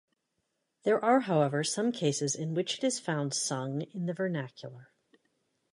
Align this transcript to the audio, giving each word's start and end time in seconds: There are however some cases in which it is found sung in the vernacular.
There 0.81 0.99
are 1.05 1.19
however 1.19 1.63
some 1.63 1.91
cases 1.91 2.33
in 2.33 2.55
which 2.55 2.79
it 2.79 2.83
is 2.83 2.99
found 2.99 3.35
sung 3.35 3.83
in 3.93 4.07
the 4.07 4.15
vernacular. 4.15 4.89